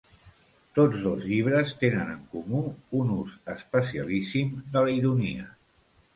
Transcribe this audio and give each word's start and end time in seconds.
Tots 0.77 1.03
dos 1.07 1.27
llibres 1.31 1.73
tenen 1.81 2.09
en 2.13 2.23
comú 2.31 2.63
un 3.01 3.13
ús 3.19 3.37
especialíssim 3.57 4.59
de 4.73 4.85
la 4.89 4.99
ironia. 5.03 5.49